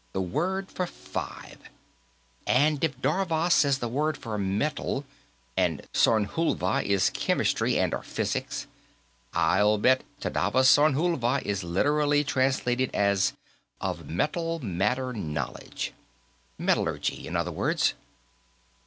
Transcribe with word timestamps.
"The 0.13 0.19
word 0.21 0.71
for 0.71 0.87
five. 0.87 1.59
And 2.47 2.83
if 2.83 2.99
davas 3.03 3.63
is 3.63 3.77
the 3.77 3.87
word 3.87 4.17
for 4.17 4.35
metal, 4.39 5.05
and 5.55 5.83
sornhulva 5.93 6.83
is 6.83 7.11
chemistry 7.11 7.77
and 7.79 7.93
/ 7.93 7.93
or 7.93 8.01
physics, 8.01 8.65
I'll 9.31 9.77
bet 9.77 10.03
Tadavas 10.19 10.67
Sornhulva 10.69 11.43
is 11.43 11.63
literally 11.63 12.23
translated 12.23 12.89
as: 12.95 13.33
Of 13.79 14.09
Metal 14.09 14.57
Matter 14.65 15.13
Knowledge. 15.13 15.93
Metallurgy, 16.57 17.27
in 17.27 17.35
other 17.35 17.51
words. 17.51 17.93